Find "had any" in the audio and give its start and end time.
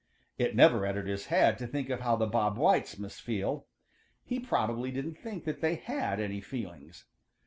5.75-6.41